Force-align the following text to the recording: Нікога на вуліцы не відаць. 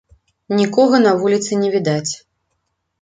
Нікога 0.59 1.01
на 1.05 1.11
вуліцы 1.23 1.51
не 1.65 1.69
відаць. 1.79 2.13